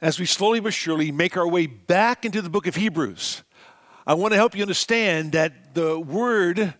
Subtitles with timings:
[0.00, 3.42] as we slowly but surely make our way back into the book of Hebrews,
[4.06, 6.74] I want to help you understand that the Word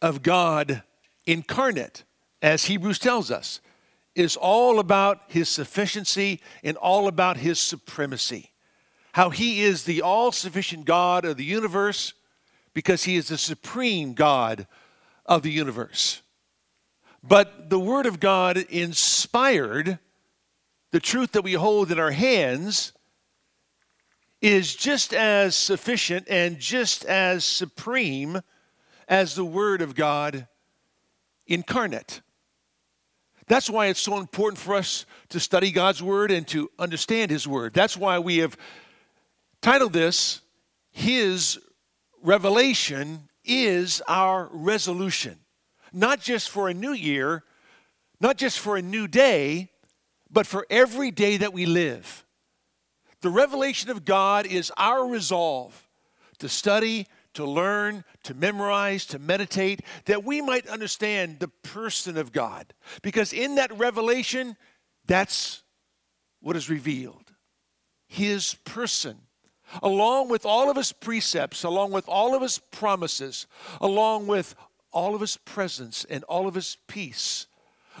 [0.00, 0.82] of God
[1.26, 2.04] incarnate,
[2.40, 3.60] as Hebrews tells us,
[4.14, 8.50] is all about His sufficiency and all about His supremacy.
[9.12, 12.14] How He is the all sufficient God of the universe
[12.72, 14.66] because He is the supreme God
[15.26, 16.22] of the universe.
[17.22, 19.98] But the Word of God inspired
[20.90, 22.92] the truth that we hold in our hands
[24.40, 28.40] is just as sufficient and just as supreme
[29.08, 30.46] as the Word of God
[31.46, 32.22] incarnate.
[33.46, 37.46] That's why it's so important for us to study God's Word and to understand His
[37.46, 37.74] Word.
[37.74, 38.56] That's why we have
[39.60, 40.40] titled this,
[40.90, 41.58] His
[42.22, 45.40] Revelation is Our Resolution.
[45.92, 47.42] Not just for a new year,
[48.20, 49.70] not just for a new day,
[50.30, 52.24] but for every day that we live.
[53.22, 55.88] The revelation of God is our resolve
[56.38, 62.32] to study, to learn, to memorize, to meditate, that we might understand the person of
[62.32, 62.72] God.
[63.02, 64.56] Because in that revelation,
[65.06, 65.62] that's
[66.40, 67.32] what is revealed
[68.08, 69.18] His person.
[69.82, 73.46] Along with all of His precepts, along with all of His promises,
[73.80, 74.56] along with
[74.92, 77.46] all of His presence and all of His peace,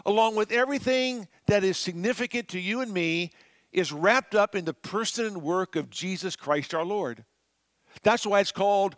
[0.04, 3.30] along with everything that is significant to you and me,
[3.72, 7.24] is wrapped up in the person and work of Jesus Christ our Lord.
[8.02, 8.96] That's why it's called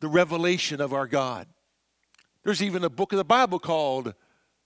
[0.00, 1.46] the revelation of our God.
[2.44, 4.14] There's even a book of the Bible called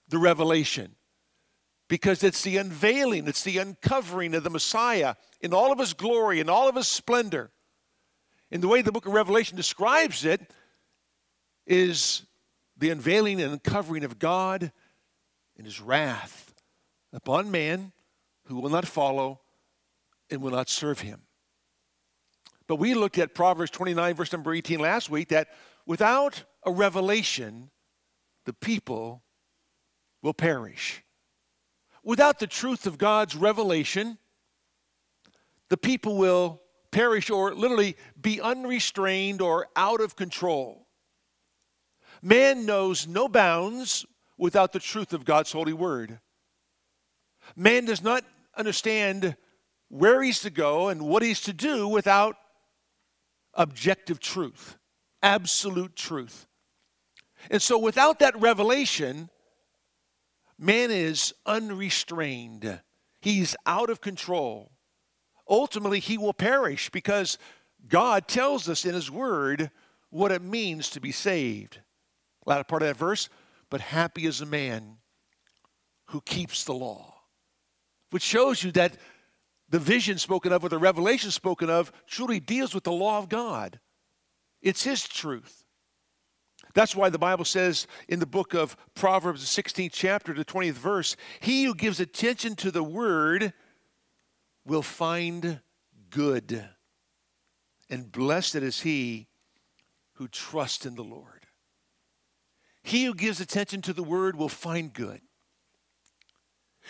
[0.07, 0.95] the Revelation
[1.87, 6.39] because it's the unveiling, it's the uncovering of the Messiah in all of his glory,
[6.39, 7.51] in all of his splendor.
[8.51, 10.53] In the way the book of Revelation describes it,
[11.65, 12.25] is
[12.77, 14.71] the unveiling and uncovering of God
[15.63, 16.53] and his wrath
[17.13, 17.93] upon man
[18.47, 19.39] who will not follow
[20.29, 21.21] and will not serve him.
[22.67, 25.47] But we looked at Proverbs 29, verse number 18 last week that
[25.85, 27.71] without a revelation,
[28.43, 29.23] the people
[30.21, 31.01] will perish.
[32.03, 34.17] Without the truth of God's revelation,
[35.69, 36.61] the people will
[36.91, 40.89] perish or literally be unrestrained or out of control.
[42.21, 44.05] Man knows no bounds
[44.37, 46.19] without the truth of God's holy word.
[47.55, 48.23] Man does not
[48.55, 49.35] understand
[49.89, 52.35] where he's to go and what he's to do without
[53.53, 54.77] objective truth,
[55.21, 56.47] absolute truth.
[57.51, 59.29] And so, without that revelation,
[60.57, 62.81] man is unrestrained.
[63.21, 64.71] He's out of control.
[65.49, 67.37] Ultimately, he will perish because
[67.87, 69.71] God tells us in His Word
[70.09, 71.79] what it means to be saved.
[72.45, 73.29] Latter part of that verse,
[73.73, 74.97] but happy is a man
[76.09, 77.15] who keeps the law,
[78.11, 78.97] which shows you that
[79.67, 83.29] the vision spoken of or the revelation spoken of truly deals with the law of
[83.29, 83.79] God.
[84.61, 85.65] It's His truth.
[86.75, 90.73] That's why the Bible says in the book of Proverbs, the 16th chapter, the 20th
[90.73, 93.53] verse, he who gives attention to the word
[94.67, 95.61] will find
[96.11, 96.63] good.
[97.89, 99.29] And blessed is he
[100.17, 101.32] who trusts in the Lord.
[102.83, 105.21] He who gives attention to the word will find good.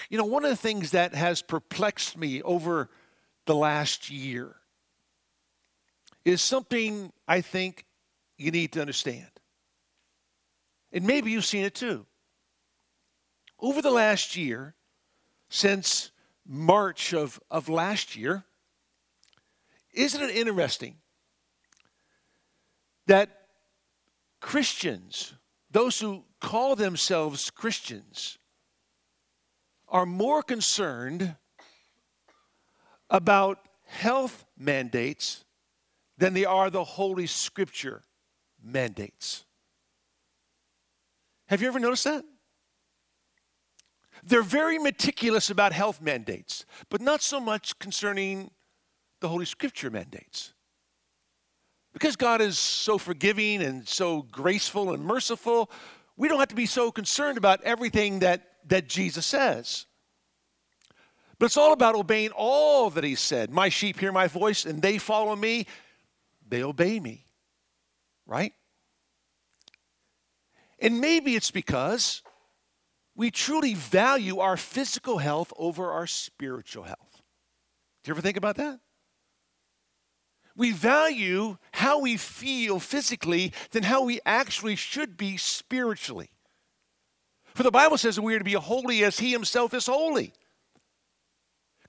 [0.10, 2.90] You know, one of the things that has perplexed me over
[3.46, 4.56] the last year
[6.26, 7.86] is something I think
[8.38, 9.28] you need to understand.
[10.92, 12.06] And maybe you've seen it too.
[13.60, 14.76] Over the last year,
[15.50, 16.12] since
[16.46, 18.44] March of, of last year,
[19.94, 20.96] isn't it interesting
[23.08, 23.30] that
[24.40, 25.34] Christians,
[25.74, 28.38] those who call themselves Christians,
[29.90, 31.36] are more concerned
[33.10, 35.44] about health mandates
[36.18, 38.04] than they are the Holy Scripture
[38.64, 39.46] mandates.
[41.48, 42.24] Have you ever noticed that?
[44.24, 48.52] They're very meticulous about health mandates, but not so much concerning
[49.20, 50.53] the Holy Scripture mandates.
[51.94, 55.70] Because God is so forgiving and so graceful and merciful,
[56.18, 59.86] we don't have to be so concerned about everything that that Jesus says.
[61.40, 63.50] But it's all about obeying all that he said.
[63.50, 65.66] My sheep hear my voice and they follow me,
[66.48, 67.26] they obey me.
[68.26, 68.54] Right?
[70.80, 72.22] And maybe it's because
[73.16, 77.22] we truly value our physical health over our spiritual health.
[78.04, 78.80] Do you ever think about that?
[80.56, 86.30] We value how we feel physically than how we actually should be spiritually.
[87.56, 90.34] For the Bible says that we are to be holy as He Himself is holy.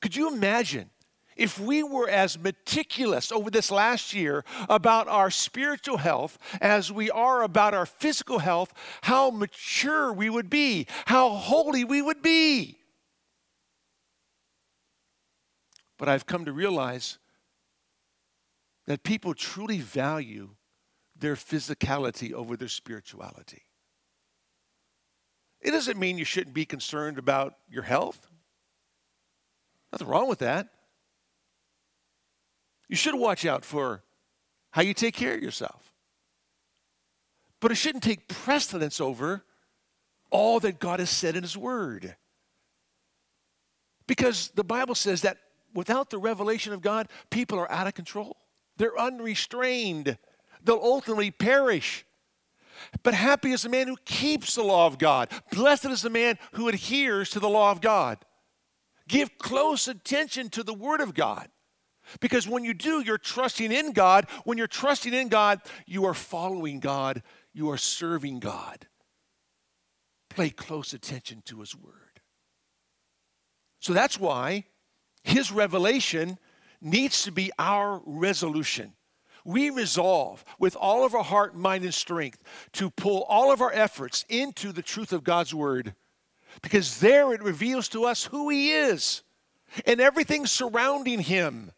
[0.01, 0.91] Could you imagine
[1.37, 7.11] if we were as meticulous over this last year about our spiritual health as we
[7.11, 8.73] are about our physical health,
[9.03, 12.79] how mature we would be, how holy we would be.
[15.99, 17.19] But I've come to realize
[18.87, 20.51] that people truly value
[21.17, 23.63] their physicality over their spirituality.
[25.61, 28.27] It doesn't mean you shouldn't be concerned about your health.
[29.93, 30.69] Nothing wrong with that.
[32.89, 34.03] You should watch out for
[34.73, 35.93] how you take care of yourself.
[37.61, 39.43] But it shouldn't take precedence over
[40.31, 42.17] all that God has said in His Word.
[44.07, 45.39] Because the Bible says that
[45.73, 48.37] without the revelation of God, people are out of control.
[48.77, 50.19] They're unrestrained.
[50.63, 52.05] They'll ultimately perish.
[53.03, 55.31] But happy is the man who keeps the law of God.
[55.53, 58.19] Blessed is the man who adheres to the law of God.
[59.09, 61.49] Give close attention to the Word of God.
[62.21, 64.27] Because when you do, you're trusting in God.
[64.45, 67.23] When you're trusting in God, you are following God,
[67.53, 68.87] you are serving God.
[70.29, 72.21] Pay close attention to His Word.
[73.81, 74.65] So that's why
[75.23, 76.39] His revelation
[76.81, 78.93] needs to be our resolution.
[79.45, 82.43] We resolve with all of our heart, mind, and strength
[82.73, 85.95] to pull all of our efforts into the truth of God's Word
[86.63, 89.23] because there it reveals to us who He is
[89.87, 91.73] and everything surrounding Him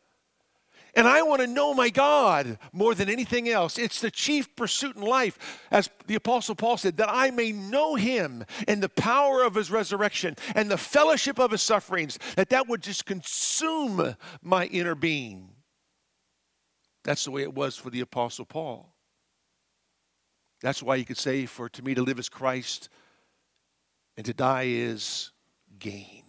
[0.97, 3.79] and I want to know my God more than anything else.
[3.79, 7.95] It's the chief pursuit in life, as the Apostle Paul said, that I may know
[7.97, 12.67] him and the power of his resurrection and the fellowship of his sufferings, that that
[12.67, 15.51] would just consume my inner being.
[17.05, 18.93] That's the way it was for the Apostle Paul.
[20.63, 22.89] That's why you could say, For to me to live is Christ,
[24.17, 25.31] and to die is
[25.79, 26.25] gain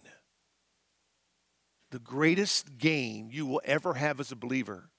[1.90, 4.90] the greatest gain you will ever have as a believer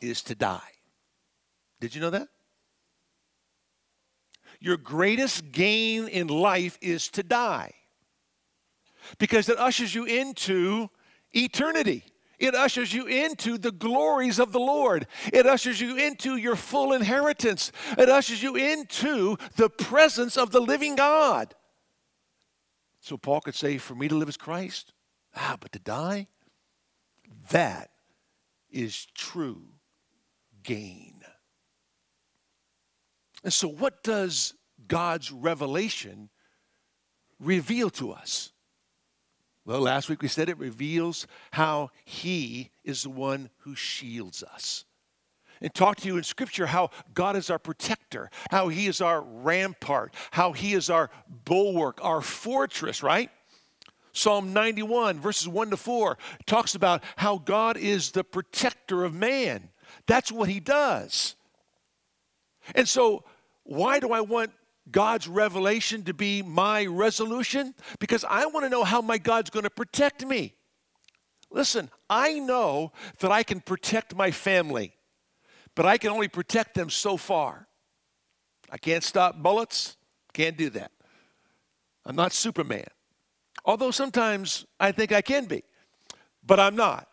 [0.00, 0.60] is to die.
[1.80, 2.28] Did you know that?
[4.60, 7.74] Your greatest gain in life is to die
[9.18, 10.88] because it ushers you into
[11.32, 12.04] eternity.
[12.38, 15.06] It ushers you into the glories of the Lord.
[15.32, 17.72] It ushers you into your full inheritance.
[17.98, 21.54] It ushers you into the presence of the living God.
[23.00, 24.93] So Paul could say, For me to live as Christ,
[25.36, 26.26] Ah, but to die,
[27.50, 27.90] that
[28.70, 29.62] is true
[30.62, 31.22] gain.
[33.42, 34.54] And so, what does
[34.88, 36.30] God's revelation
[37.38, 38.52] reveal to us?
[39.66, 44.84] Well, last week we said it reveals how He is the one who shields us.
[45.60, 49.22] And talk to you in Scripture how God is our protector, how He is our
[49.22, 51.10] rampart, how He is our
[51.44, 53.30] bulwark, our fortress, right?
[54.14, 56.16] Psalm 91, verses 1 to 4,
[56.46, 59.70] talks about how God is the protector of man.
[60.06, 61.34] That's what he does.
[62.74, 63.24] And so,
[63.64, 64.52] why do I want
[64.90, 67.74] God's revelation to be my resolution?
[67.98, 70.54] Because I want to know how my God's going to protect me.
[71.50, 74.94] Listen, I know that I can protect my family,
[75.74, 77.66] but I can only protect them so far.
[78.70, 79.96] I can't stop bullets,
[80.32, 80.92] can't do that.
[82.06, 82.86] I'm not Superman.
[83.64, 85.62] Although sometimes I think I can be,
[86.44, 87.08] but I'm not.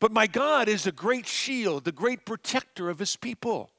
[0.00, 3.70] But my God is the great shield, the great protector of his people.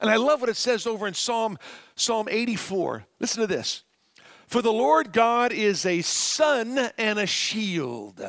[0.00, 1.58] And I love what it says over in Psalm,
[1.94, 3.06] Psalm 84.
[3.18, 3.82] Listen to this.
[4.46, 8.22] For the Lord God is a sun and a shield.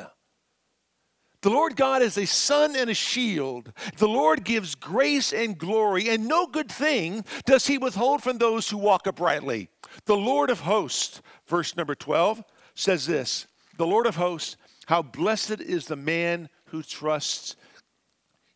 [1.41, 3.71] The Lord God is a sun and a shield.
[3.97, 8.69] The Lord gives grace and glory, and no good thing does he withhold from those
[8.69, 9.69] who walk uprightly.
[10.05, 15.61] The Lord of hosts, verse number 12, says this The Lord of hosts, how blessed
[15.61, 17.55] is the man who trusts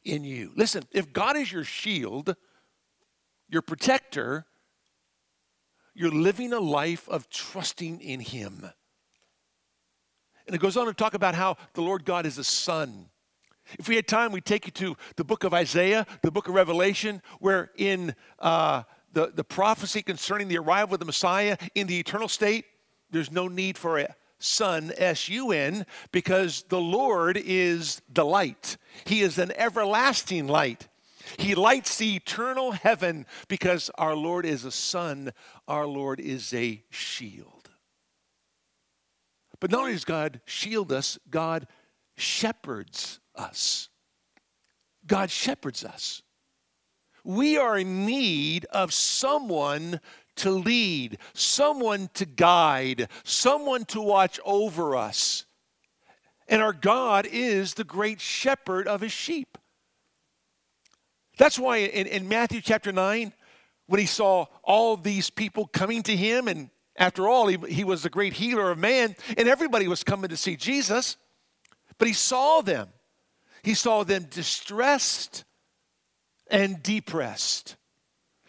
[0.04, 0.52] in you.
[0.56, 2.36] Listen, if God is your shield,
[3.48, 4.46] your protector,
[5.94, 8.72] you're living a life of trusting in Him.
[10.52, 13.06] And it goes on to talk about how the Lord God is a sun.
[13.80, 16.56] If we had time, we'd take you to the book of Isaiah, the book of
[16.56, 21.98] Revelation, where in uh, the, the prophecy concerning the arrival of the Messiah in the
[21.98, 22.66] eternal state,
[23.12, 28.76] there's no need for a sun, S U N, because the Lord is the light.
[29.06, 30.90] He is an everlasting light.
[31.38, 35.32] He lights the eternal heaven because our Lord is a sun,
[35.70, 37.61] our Lord is a shield.
[39.62, 41.68] But not only does God shield us, God
[42.18, 43.88] shepherds us.
[45.08, 46.24] God shepherds us.
[47.24, 50.02] We are in need of someone
[50.38, 55.46] to lead, someone to guide, someone to watch over us.
[56.48, 59.60] And our God is the great shepherd of his sheep.
[61.38, 63.32] That's why in, in Matthew chapter 9,
[63.86, 68.04] when he saw all these people coming to him, and after all, he, he was
[68.04, 71.18] the great healer of man, and everybody was coming to see Jesus,
[71.98, 72.90] but he saw them.
[73.64, 75.44] He saw them distressed
[76.50, 77.78] and depressed.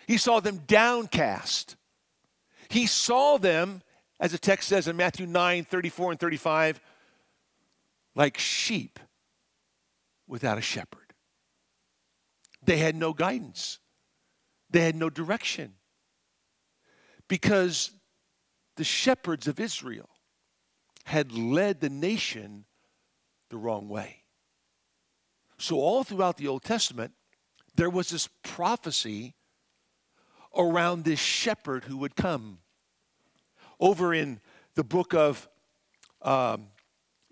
[0.06, 1.76] He saw them downcast.
[2.68, 3.82] He saw them,
[4.18, 6.80] as the text says in Matthew 9 34 and 35,
[8.14, 8.98] like sheep
[10.26, 11.14] without a shepherd.
[12.64, 13.78] They had no guidance,
[14.70, 15.74] they had no direction.
[17.28, 17.92] Because
[18.76, 20.08] the shepherds of Israel
[21.04, 22.64] had led the nation
[23.50, 24.24] the wrong way.
[25.58, 27.12] So, all throughout the Old Testament,
[27.74, 29.34] there was this prophecy
[30.56, 32.58] around this shepherd who would come.
[33.80, 34.40] Over in
[34.74, 35.48] the book of
[36.20, 36.68] um,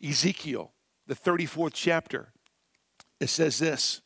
[0.02, 0.72] Ezekiel,
[1.06, 2.32] the 34th chapter,
[3.20, 4.00] it says this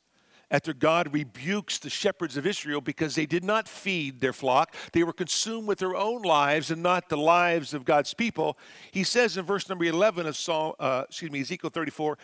[0.51, 4.75] after God rebukes the shepherds of Israel because they did not feed their flock.
[4.93, 8.59] They were consumed with their own lives and not the lives of God's people.
[8.91, 12.19] He says in verse number 11 of Psalm, uh, excuse me, Ezekiel 34,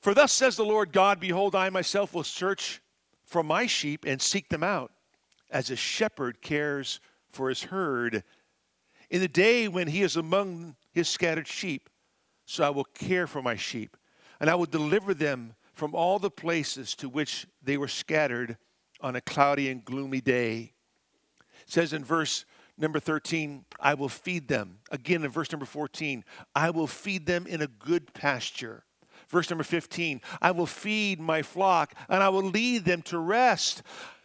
[0.00, 2.80] For thus says the Lord God, Behold, I myself will search
[3.24, 4.92] for my sheep and seek them out,
[5.50, 7.00] as a shepherd cares
[7.30, 8.22] for his herd.
[9.10, 11.90] In the day when he is among his scattered sheep,
[12.46, 13.96] so I will care for my sheep,
[14.40, 18.56] and I will deliver them from all the places to which they were scattered
[19.00, 20.72] on a cloudy and gloomy day.
[21.62, 22.44] It says in verse
[22.78, 24.78] number 13, I will feed them.
[24.90, 28.84] Again in verse number 14, I will feed them in a good pasture.
[29.28, 33.82] Verse number 15, I will feed my flock and I will lead them to rest.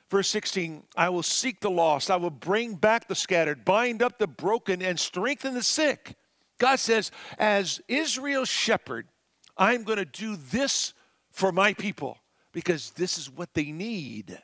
[0.09, 2.09] Verse 16, I will seek the lost.
[2.09, 6.15] I will bring back the scattered, bind up the broken, and strengthen the sick.
[6.57, 9.07] God says, as Israel's shepherd,
[9.55, 10.93] I'm going to do this
[11.39, 12.17] for my people
[12.51, 14.37] because this is what they need.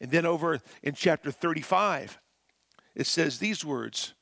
[0.00, 2.20] And then over in chapter 35,
[2.94, 4.14] it says these words.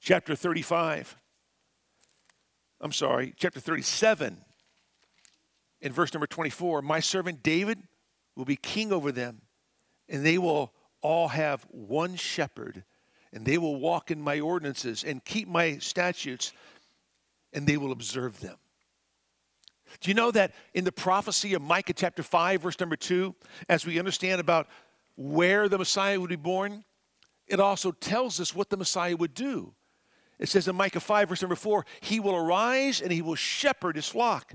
[0.00, 1.16] Chapter 35,
[2.80, 4.36] I'm sorry, chapter 37,
[5.80, 7.78] in verse number 24 My servant David
[8.36, 9.42] will be king over them,
[10.08, 12.84] and they will all have one shepherd,
[13.32, 16.52] and they will walk in my ordinances and keep my statutes,
[17.52, 18.58] and they will observe them.
[20.00, 23.34] Do you know that in the prophecy of Micah chapter 5, verse number 2,
[23.68, 24.68] as we understand about
[25.16, 26.84] where the Messiah would be born,
[27.46, 29.74] it also tells us what the Messiah would do.
[30.38, 33.96] It says in Micah 5, verse number 4, He will arise and He will shepherd
[33.96, 34.54] His flock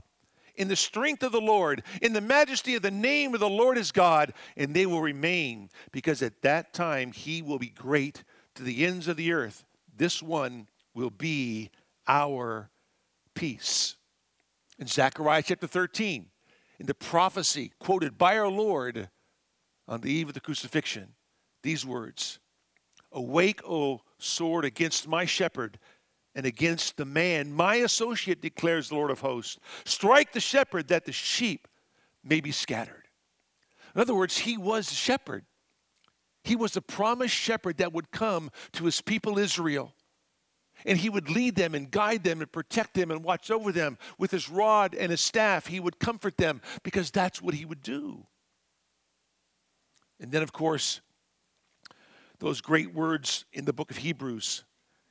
[0.56, 3.78] in the strength of the Lord, in the majesty of the name of the Lord
[3.78, 8.64] his God, and they will remain, because at that time He will be great to
[8.64, 9.64] the ends of the earth.
[9.96, 11.72] This one will be
[12.08, 12.70] our
[13.34, 13.96] peace
[14.80, 16.28] in Zechariah chapter 13,
[16.80, 19.10] in the prophecy quoted by our Lord
[19.88, 21.10] on the eve of the crucifixion,
[21.62, 22.40] these words
[23.12, 25.80] Awake, O sword, against my shepherd
[26.36, 29.58] and against the man, my associate, declares the Lord of hosts.
[29.84, 31.68] Strike the shepherd that the sheep
[32.24, 33.08] may be scattered.
[33.96, 35.46] In other words, he was the shepherd.
[36.44, 39.96] He was the promised shepherd that would come to his people Israel.
[40.86, 43.98] And he would lead them and guide them and protect them and watch over them
[44.18, 45.68] with his rod and his staff.
[45.68, 48.26] He would comfort them because that's what he would do.
[50.20, 51.02] And then, of course,
[52.40, 54.64] those great words in the book of Hebrews,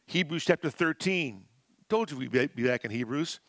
[0.06, 1.44] Hebrews chapter 13.
[1.88, 3.40] Told you we'd be back in Hebrews.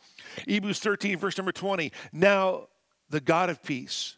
[0.47, 1.91] Hebrews 13, verse number 20.
[2.13, 2.67] Now,
[3.09, 4.17] the God of peace,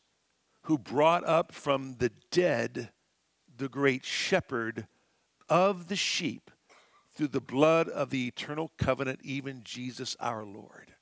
[0.64, 2.92] who brought up from the dead
[3.58, 4.88] the great shepherd
[5.50, 6.50] of the sheep
[7.22, 10.96] through the blood of the eternal covenant, even Jesus our Lord.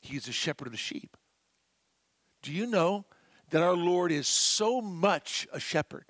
[0.00, 1.16] He's the shepherd of the sheep.
[2.40, 3.04] Do you know
[3.50, 6.04] that our Lord is so much a shepherd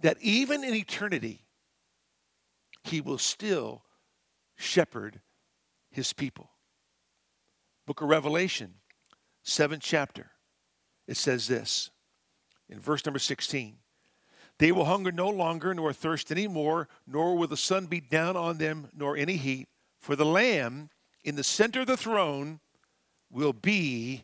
[0.00, 1.46] that even in eternity,
[2.84, 3.82] he will still
[4.56, 5.22] shepherd
[5.90, 6.50] his people?
[7.86, 8.74] Book of Revelation,
[9.42, 10.32] seventh chapter,
[11.08, 11.88] it says this
[12.68, 13.76] in verse number 16
[14.62, 18.36] they will hunger no longer, nor thirst any more, nor will the sun beat down
[18.36, 19.66] on them, nor any heat.
[19.98, 20.88] For the Lamb
[21.24, 22.60] in the center of the throne
[23.28, 24.22] will be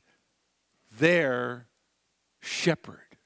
[0.97, 1.67] their
[2.39, 3.19] shepherd.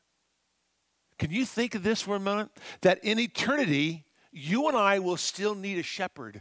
[1.19, 2.51] Can you think of this for a moment?
[2.81, 6.41] That in eternity, you and I will still need a shepherd.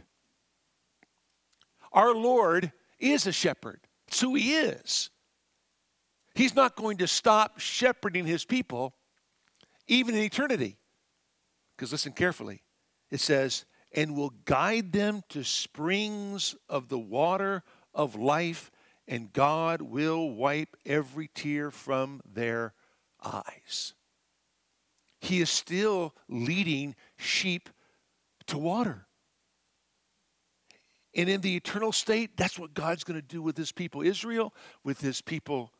[1.92, 3.80] Our Lord is a shepherd.
[4.08, 5.10] It's who He is.
[6.34, 8.94] He's not going to stop shepherding His people
[9.86, 10.78] even in eternity.
[11.76, 12.62] Because listen carefully.
[13.10, 17.62] It says, and will guide them to springs of the water
[17.94, 18.70] of life,
[19.06, 22.72] and God will wipe every tear from their
[23.22, 23.94] eyes.
[25.20, 27.68] He is still leading sheep
[28.46, 29.06] to water.
[31.14, 34.54] And in the eternal state, that's what God's going to do with his people Israel,
[34.82, 35.70] with his people,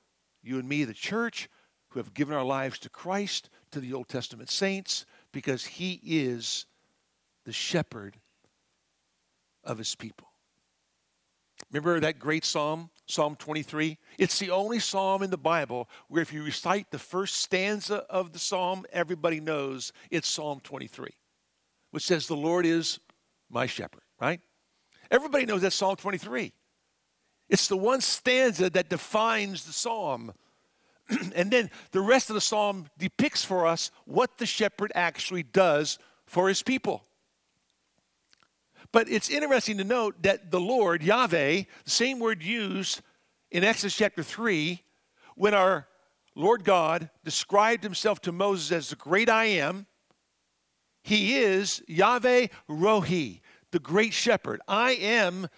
[0.43, 1.49] you and me, the church,
[1.93, 6.67] who have given our lives to Christ, to the Old Testament saints, because he is
[7.45, 8.17] the shepherd
[9.63, 10.29] of his people.
[11.71, 13.99] Remember that great psalm, Psalm 23?
[14.19, 18.33] It's the only psalm in the Bible where if you recite the first stanza of
[18.33, 21.11] the psalm, everybody knows it's Psalm 23,
[21.91, 22.99] which says, The Lord is
[23.51, 24.41] my shepherd, right?
[25.11, 26.53] Everybody knows that Psalm 23.
[27.49, 30.33] It's the one stanza that defines the psalm.
[31.35, 35.99] and then the rest of the psalm depicts for us what the shepherd actually does
[36.27, 37.03] for his people.
[38.93, 43.01] But it's interesting to note that the Lord, Yahweh, the same word used
[43.51, 44.83] in Exodus chapter 3,
[45.35, 45.87] when our
[46.35, 49.87] Lord God described himself to Moses as the great I am,
[51.03, 53.41] he is Yahweh Rohi,
[53.71, 54.61] the great shepherd.
[54.69, 55.49] I am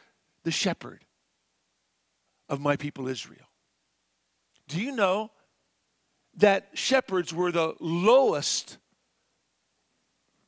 [0.42, 1.04] the shepherd
[2.48, 3.46] of my people Israel.
[4.68, 5.30] Do you know
[6.36, 8.78] that shepherds were the lowest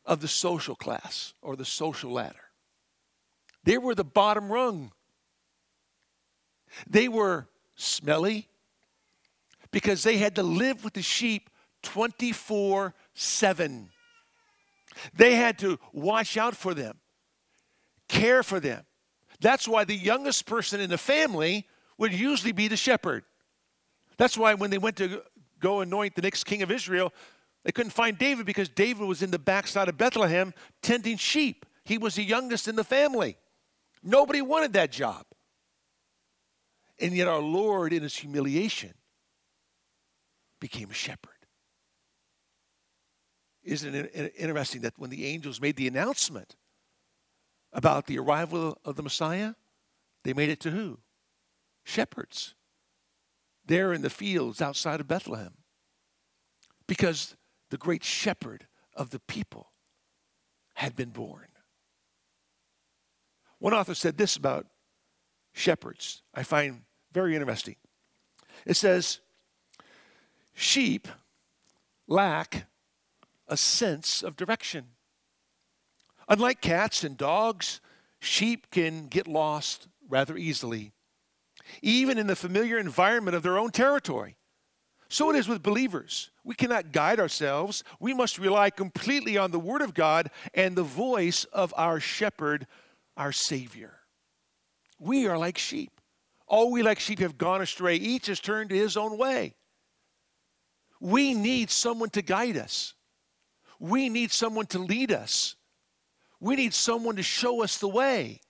[0.05, 2.37] of the social class or the social ladder?
[3.65, 4.93] They were the bottom rung.
[6.89, 8.49] They were smelly
[9.71, 11.51] because they had to live with the sheep
[11.83, 13.91] 24 7.
[15.15, 16.99] They had to watch out for them,
[18.09, 18.85] care for them.
[19.41, 21.67] That's why the youngest person in the family
[21.99, 23.25] would usually be the shepherd.
[24.19, 25.23] That's why when they went to
[25.61, 27.13] go anoint the next king of Israel,
[27.65, 31.67] they couldn't find David because David was in the backside of Bethlehem tending sheep.
[31.85, 33.37] He was the youngest in the family.
[34.03, 35.25] Nobody wanted that job.
[36.99, 38.95] And yet, our Lord, in his humiliation,
[40.61, 41.33] became a shepherd.
[43.63, 46.55] Isn't it interesting that when the angels made the announcement
[47.73, 49.55] about the arrival of the Messiah,
[50.23, 51.01] they made it to who?
[51.85, 52.55] Shepherds.
[53.67, 55.55] There in the fields outside of Bethlehem.
[56.87, 57.37] Because
[57.71, 59.73] the great shepherd of the people
[60.75, 61.49] had been born.
[63.59, 64.67] One author said this about
[65.53, 67.77] shepherds, I find very interesting.
[68.67, 69.21] It says,
[70.53, 71.09] Sheep
[72.07, 72.67] lack
[73.49, 74.87] a sense of direction.
[76.29, 77.81] Unlike cats and dogs,
[78.21, 80.93] sheep can get lost rather easily,
[81.83, 84.37] even in the familiar environment of their own territory.
[85.09, 86.31] So it is with believers.
[86.43, 87.85] We cannot guide ourselves.
[88.01, 92.67] We must rely completely on the Word of God and the voice of our shepherd,
[93.17, 94.01] our Savior.
[94.99, 96.01] We are like sheep.
[96.49, 97.97] All we like sheep have gone astray.
[97.97, 99.55] Each has turned to his own way.
[101.01, 102.95] We need someone to guide us.
[103.79, 105.57] We need someone to lead us.
[106.41, 108.41] We need someone to show us the way.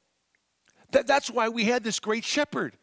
[0.92, 2.76] That, that's why we had this great shepherd.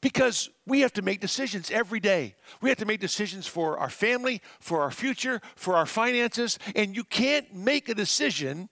[0.00, 2.34] Because we have to make decisions every day.
[2.60, 6.58] We have to make decisions for our family, for our future, for our finances.
[6.76, 8.68] And you can't make a decision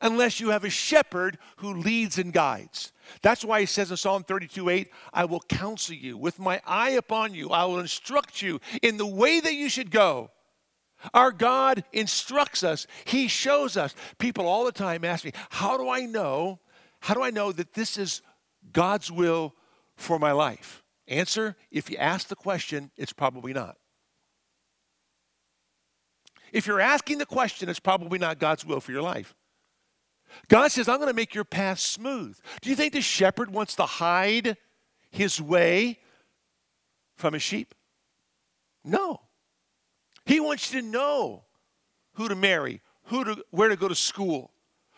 [0.00, 2.92] unless you have a shepherd who leads and guides.
[3.22, 6.90] That's why he says in Psalm 32 8, I will counsel you with my eye
[6.90, 7.50] upon you.
[7.50, 10.30] I will instruct you in the way that you should go.
[11.12, 13.94] Our God instructs us, He shows us.
[14.18, 16.60] People all the time ask me, How do I know?
[17.00, 18.22] How do I know that this is
[18.72, 19.54] God's will
[19.96, 20.82] for my life?
[21.08, 23.76] Answer if you ask the question, it's probably not.
[26.52, 29.34] If you're asking the question, it's probably not God's will for your life.
[30.48, 32.38] God says, I'm going to make your path smooth.
[32.60, 34.56] Do you think the shepherd wants to hide
[35.10, 35.98] his way
[37.16, 37.74] from his sheep?
[38.84, 39.20] No.
[40.24, 41.44] He wants you to know
[42.14, 44.52] who to marry, who to, where to go to school,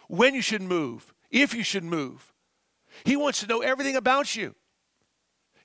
[0.08, 2.32] when you should move, if you should move.
[3.04, 4.54] He wants to know everything about you.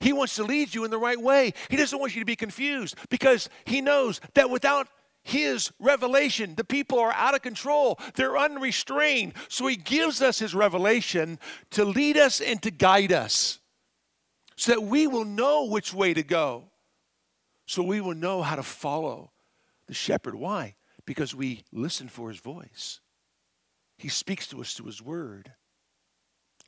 [0.03, 1.53] He wants to lead you in the right way.
[1.69, 4.89] He doesn't want you to be confused because he knows that without
[5.23, 6.55] his revelation.
[6.55, 9.33] The people are out of control, they're unrestrained.
[9.47, 11.39] So he gives us his revelation
[11.71, 13.59] to lead us and to guide us
[14.57, 16.65] so that we will know which way to go.
[17.65, 19.31] So we will know how to follow
[19.87, 20.35] the shepherd.
[20.35, 20.75] Why?
[21.05, 22.99] Because we listen for his voice.
[23.97, 25.53] He speaks to us through his word,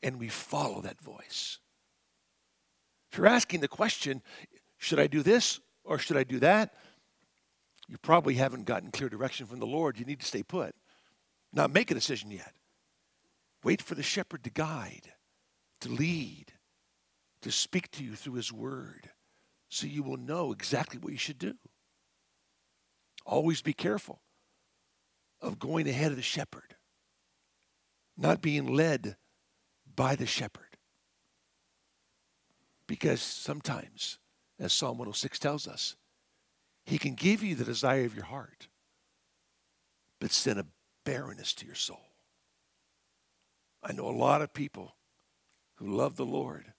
[0.02, 1.60] and we follow that voice.
[3.16, 4.22] If you're asking the question,
[4.78, 6.74] should I do this or should I do that?
[7.88, 9.98] you probably haven't gotten clear direction from the Lord.
[9.98, 10.76] You need to stay put.
[11.54, 12.52] Not make a decision yet.
[13.64, 15.14] Wait for the shepherd to guide,
[15.80, 16.52] to lead,
[17.42, 19.12] to speak to you through his word
[19.70, 21.54] so you will know exactly what you should do.
[23.26, 24.20] Always be careful
[25.40, 26.76] of going ahead of the shepherd,
[28.18, 29.16] not being led
[29.96, 30.65] by the shepherd.
[32.88, 34.20] Because sometimes,
[34.60, 35.96] as Psalm 106 tells us,
[36.86, 38.68] he can give you the desire of your heart,
[40.22, 40.68] but send a
[41.04, 42.06] barrenness to your soul.
[43.82, 44.96] I know a lot of people
[45.76, 46.74] who love the Lord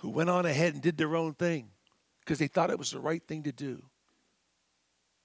[0.00, 1.70] who went on ahead and did their own thing
[2.20, 3.84] because they thought it was the right thing to do.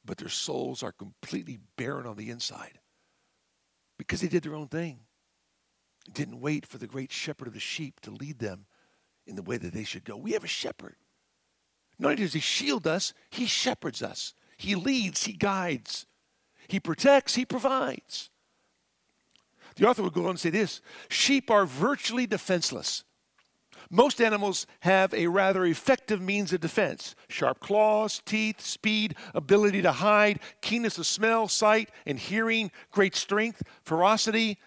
[0.04, 2.80] But their souls are completely barren on the inside
[3.98, 5.00] because they did their own thing.
[6.12, 8.65] Didn't wait for the great shepherd of the sheep to lead them
[9.25, 10.15] in the way that they should go.
[10.15, 10.95] We have a shepherd.
[11.97, 14.33] Not only does he shield us, he shepherds us.
[14.57, 16.05] He leads, he guides,
[16.67, 18.29] he protects, he provides.
[19.75, 23.03] The author would go on and say this sheep are virtually defenseless.
[23.91, 29.91] Most animals have a rather effective means of defense sharp claws, teeth, speed, ability to
[29.91, 34.57] hide, keenness of smell, sight, and hearing, great strength, ferocity.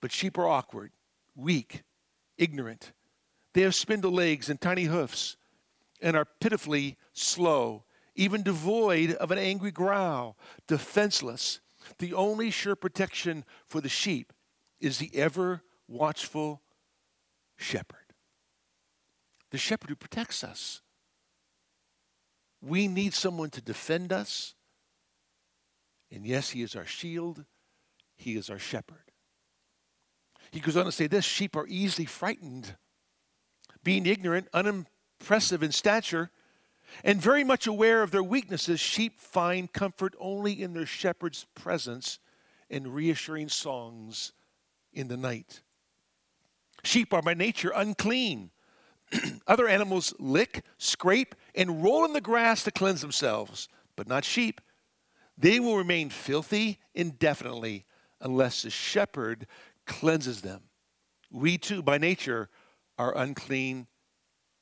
[0.00, 0.92] But sheep are awkward,
[1.34, 1.82] weak,
[2.36, 2.92] ignorant.
[3.52, 5.36] They have spindle legs and tiny hoofs
[6.00, 7.84] and are pitifully slow,
[8.14, 10.36] even devoid of an angry growl,
[10.66, 11.60] defenseless.
[11.98, 14.32] The only sure protection for the sheep
[14.80, 16.62] is the ever watchful
[17.56, 18.10] shepherd
[19.50, 20.80] the shepherd who protects us.
[22.62, 24.54] We need someone to defend us.
[26.10, 27.44] And yes, he is our shield,
[28.16, 29.04] he is our shepherd.
[30.50, 32.76] He goes on to say this sheep are easily frightened,
[33.82, 36.30] being ignorant, unimpressive in stature,
[37.04, 38.80] and very much aware of their weaknesses.
[38.80, 42.18] Sheep find comfort only in their shepherd's presence
[42.68, 44.32] and reassuring songs
[44.92, 45.62] in the night.
[46.82, 48.50] Sheep are by nature unclean
[49.46, 54.60] Other animals lick, scrape, and roll in the grass to cleanse themselves, but not sheep.
[55.36, 57.86] They will remain filthy indefinitely
[58.20, 59.46] unless the shepherd
[59.86, 60.62] cleanses them.
[61.30, 62.50] We too, by nature,
[63.00, 63.86] are unclean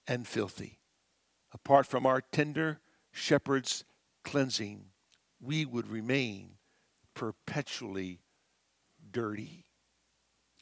[0.07, 0.79] and filthy.
[1.53, 2.79] Apart from our tender
[3.11, 3.83] shepherd's
[4.23, 4.85] cleansing,
[5.41, 6.51] we would remain
[7.15, 8.21] perpetually
[9.11, 9.65] dirty.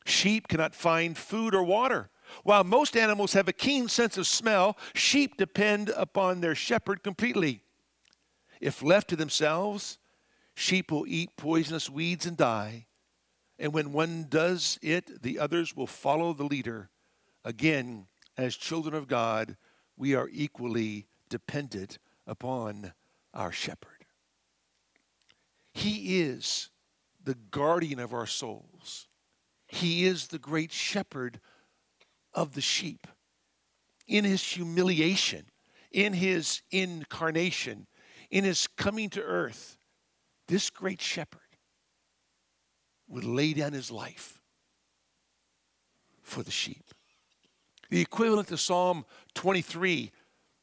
[0.06, 2.08] Sheep cannot find food or water.
[2.44, 7.60] While most animals have a keen sense of smell, sheep depend upon their shepherd completely.
[8.58, 9.98] If left to themselves,
[10.54, 12.86] sheep will eat poisonous weeds and die.
[13.58, 16.88] And when one does it, the others will follow the leader.
[17.46, 19.56] Again, as children of God,
[19.96, 22.92] we are equally dependent upon
[23.32, 24.04] our shepherd.
[25.72, 26.70] He is
[27.22, 29.06] the guardian of our souls.
[29.68, 31.38] He is the great shepherd
[32.35, 33.06] of the sheep.
[34.09, 35.46] In his humiliation,
[35.92, 37.87] in his incarnation,
[38.28, 39.78] in his coming to earth,
[40.48, 41.40] this great shepherd
[43.06, 44.42] would lay down his life
[46.24, 46.92] for the sheep.
[47.90, 50.11] The equivalent to Psalm 23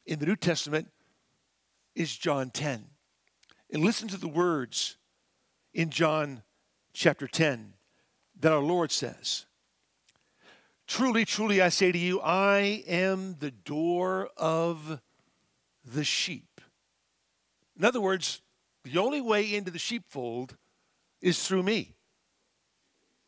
[0.06, 0.88] in the New Testament
[1.94, 2.84] is John 10.
[3.72, 4.96] And listen to the words
[5.72, 6.42] in John
[6.92, 7.74] chapter 10
[8.40, 9.46] that our Lord says
[10.86, 15.00] Truly, truly, I say to you, I am the door of
[15.84, 16.60] the sheep.
[17.78, 18.42] In other words,
[18.84, 20.56] the only way into the sheepfold
[21.22, 21.94] is through me.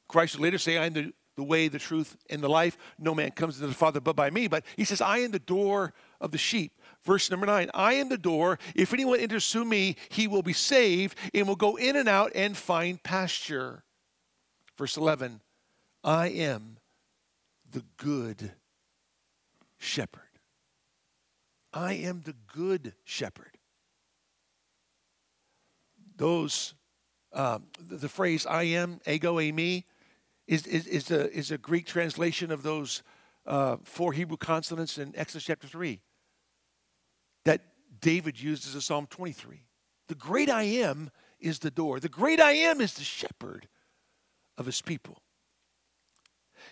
[0.06, 2.76] Christ will later say, I am the, the way, the truth, and the life.
[2.98, 4.48] No man comes to the Father but by me.
[4.48, 6.72] But he says, I am the door of the sheep.
[7.04, 8.58] Verse number nine I am the door.
[8.74, 12.32] If anyone enters through me, he will be saved and will go in and out
[12.34, 13.84] and find pasture.
[14.76, 15.40] Verse 11
[16.02, 16.78] I am
[17.70, 18.52] the good
[19.78, 20.22] shepherd.
[21.72, 23.58] I am the good shepherd.
[26.16, 26.74] Those,
[27.34, 29.84] um, the, the, phrase I am, ego, eimi,
[30.46, 33.02] is, is, is, a, is a Greek translation of those
[33.46, 36.00] uh, four Hebrew consonants in Exodus chapter 3
[37.44, 37.62] that
[38.00, 39.62] David used as a Psalm 23.
[40.08, 43.68] The great I am is the door, the great I am is the shepherd
[44.58, 45.22] of his people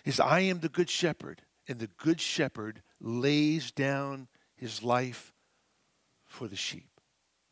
[0.03, 5.33] is I am the good shepherd, and the good shepherd lays down his life
[6.25, 6.89] for the sheep.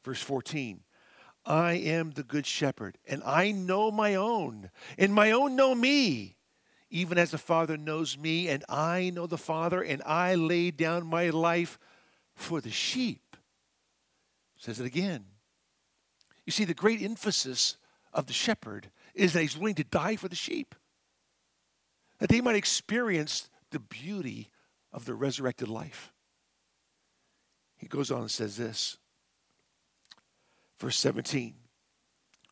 [0.04, 0.82] Verse 14
[1.46, 6.38] I am the good shepherd, and I know my own, and my own know me,
[6.90, 11.06] even as the Father knows me, and I know the Father, and I lay down
[11.06, 11.78] my life
[12.36, 13.36] for the sheep.
[14.58, 15.26] Says it again.
[16.46, 17.78] You see, the great emphasis
[18.14, 20.76] of the shepherd is that he's willing to die for the sheep
[22.20, 24.50] that they might experience the beauty
[24.94, 26.14] of the resurrected life.
[27.76, 28.98] He goes on and says this.
[30.80, 31.56] Verse 17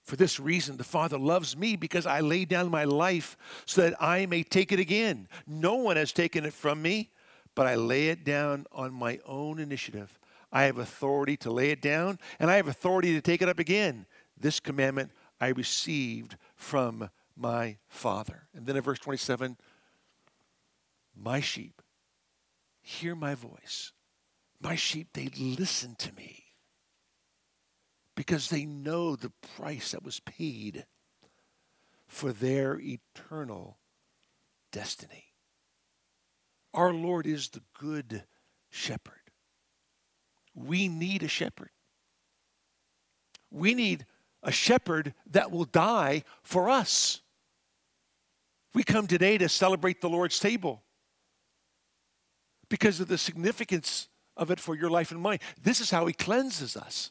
[0.03, 4.01] For this reason, the Father loves me because I lay down my life so that
[4.01, 5.27] I may take it again.
[5.47, 7.11] No one has taken it from me,
[7.55, 10.17] but I lay it down on my own initiative.
[10.51, 13.59] I have authority to lay it down, and I have authority to take it up
[13.59, 14.05] again.
[14.37, 18.47] This commandment I received from my Father.
[18.53, 19.57] And then in verse 27,
[21.15, 21.81] my sheep
[22.81, 23.93] hear my voice.
[24.59, 26.40] My sheep, they listen to me
[28.21, 30.85] because they know the price that was paid
[32.07, 33.79] for their eternal
[34.71, 35.33] destiny.
[36.71, 38.25] Our Lord is the good
[38.69, 39.31] shepherd.
[40.53, 41.71] We need a shepherd.
[43.49, 44.05] We need
[44.43, 47.21] a shepherd that will die for us.
[48.75, 50.83] We come today to celebrate the Lord's table
[52.69, 55.39] because of the significance of it for your life and mine.
[55.59, 57.09] This is how he cleanses us.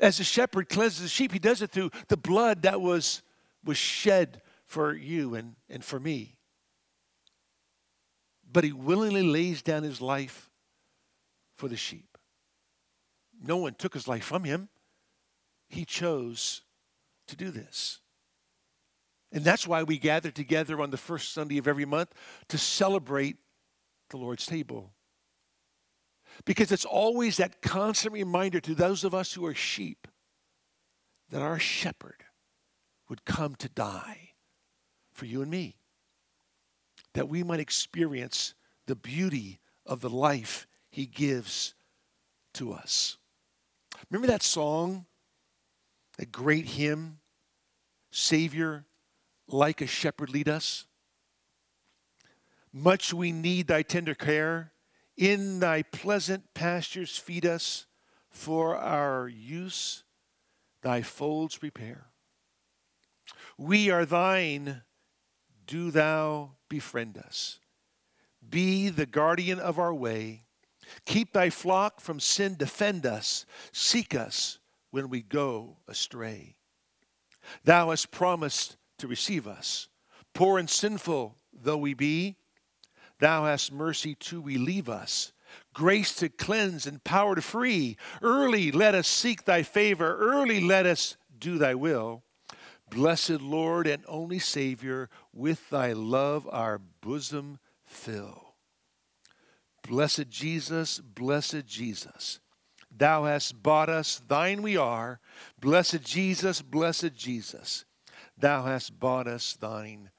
[0.00, 3.22] As a shepherd cleanses the sheep, he does it through the blood that was,
[3.62, 6.38] was shed for you and, and for me.
[8.50, 10.50] But he willingly lays down his life
[11.54, 12.16] for the sheep.
[13.42, 14.68] No one took his life from him.
[15.68, 16.62] He chose
[17.28, 18.00] to do this.
[19.32, 22.12] And that's why we gather together on the first Sunday of every month
[22.48, 23.36] to celebrate
[24.08, 24.92] the Lord's table.
[26.44, 30.08] Because it's always that constant reminder to those of us who are sheep
[31.30, 32.24] that our shepherd
[33.08, 34.30] would come to die
[35.12, 35.76] for you and me,
[37.14, 38.54] that we might experience
[38.86, 41.74] the beauty of the life he gives
[42.54, 43.16] to us.
[44.10, 45.06] Remember that song,
[46.18, 47.18] that great hymn,
[48.10, 48.84] Savior,
[49.46, 50.86] like a shepherd lead us?
[52.72, 54.72] Much we need thy tender care.
[55.16, 57.86] In thy pleasant pastures feed us.
[58.30, 60.04] For our use,
[60.82, 62.06] thy folds prepare.
[63.58, 64.82] We are thine.
[65.66, 67.58] Do thou befriend us.
[68.48, 70.44] Be the guardian of our way.
[71.04, 72.54] Keep thy flock from sin.
[72.56, 73.46] Defend us.
[73.72, 74.58] Seek us
[74.90, 76.56] when we go astray.
[77.64, 79.88] Thou hast promised to receive us.
[80.34, 82.36] Poor and sinful though we be,
[83.20, 85.32] thou hast mercy to relieve us,
[85.72, 87.96] grace to cleanse and power to free.
[88.20, 92.22] Early let us seek thy favor, early let us do thy will.
[92.90, 98.54] Blessed Lord and only Savior, with thy love our bosom fill.
[99.86, 102.40] Blessed Jesus, blessed Jesus,
[102.90, 105.20] thou hast bought us, thine we are.
[105.58, 107.84] Blessed Jesus, blessed Jesus.
[108.36, 110.10] Thou hast bought us, thine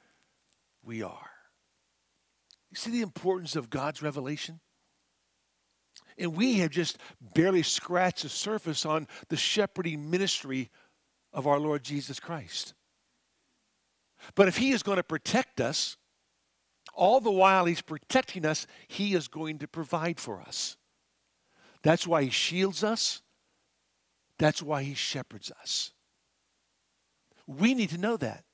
[0.84, 1.31] we are.
[2.72, 4.60] You see the importance of God's revelation?
[6.18, 6.98] And we have just
[7.34, 10.70] barely scratched the surface on the shepherding ministry
[11.34, 12.74] of our Lord Jesus Christ.
[14.36, 15.98] But if He is going to protect us,
[16.94, 20.78] all the while He's protecting us, He is going to provide for us.
[21.84, 23.22] That's why He shields us,
[24.38, 25.92] that's why He shepherds us.
[27.48, 28.46] We need to know that.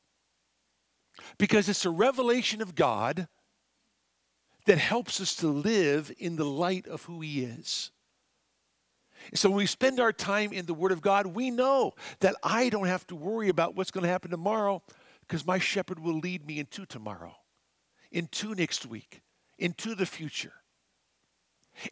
[1.38, 3.28] Because it's a revelation of God
[4.68, 7.92] that helps us to live in the light of who He is.
[9.34, 12.70] So when we spend our time in the Word of God, we know that I
[12.70, 14.84] don't have to worry about what's going to happen tomorrow
[15.22, 17.36] because my shepherd will lead me into tomorrow,
[18.12, 19.22] into next week,
[19.58, 20.54] into the future.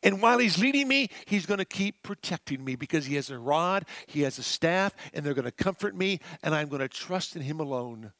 [0.04, 3.38] And while he's leading me, he's going to keep protecting me because he has a
[3.38, 6.88] rod, he has a staff, and they're going to comfort me, and I'm going to
[6.88, 8.12] trust in him alone.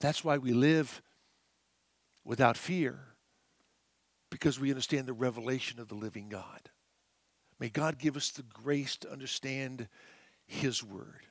[0.00, 1.02] That's why we live
[2.24, 3.15] without fear
[4.30, 6.70] because we understand the revelation of the living God.
[7.58, 9.88] May God give us the grace to understand
[10.46, 11.26] his word.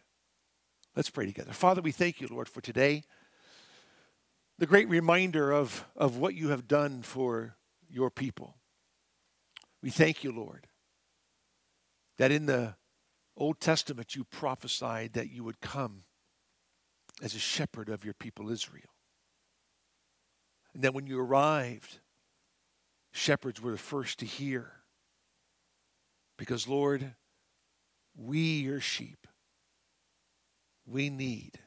[0.95, 1.53] Let's pray together.
[1.53, 3.03] Father, we thank you, Lord, for today.
[4.57, 7.57] The great reminder of, of what you have done for
[7.89, 8.55] your people.
[9.83, 10.67] We thank you, Lord,
[12.17, 12.75] that in the
[13.37, 16.05] Old Testament you prophesied that you would come
[17.21, 18.89] as a shepherd of your people Israel.
[20.73, 21.99] And that when you arrived,
[23.15, 24.71] shepherds were the first to hear.
[26.37, 27.15] Because, Lord,
[28.15, 29.25] we, your sheep,
[30.85, 31.59] we need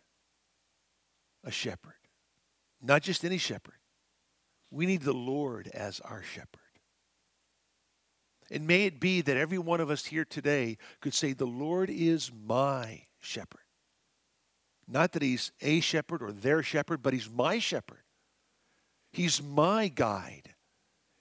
[1.42, 1.94] a shepherd.
[2.82, 3.74] Not just any shepherd.
[4.70, 6.60] We need the Lord as our shepherd.
[8.50, 11.88] And may it be that every one of us here today could say, The Lord
[11.88, 13.60] is my shepherd.
[14.86, 18.02] Not that he's a shepherd or their shepherd, but he's my shepherd.
[19.12, 20.54] He's my guide.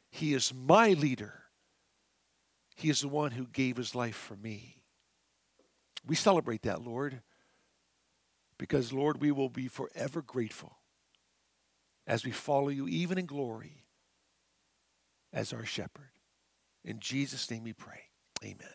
[0.10, 1.44] He is my leader.
[2.76, 4.84] He is the one who gave his life for me.
[6.06, 7.22] We celebrate that, Lord,
[8.58, 10.78] because, Lord, we will be forever grateful
[12.06, 13.84] as we follow you, even in glory,
[15.34, 16.12] as our shepherd.
[16.86, 18.04] In Jesus' name we pray.
[18.44, 18.74] Amen.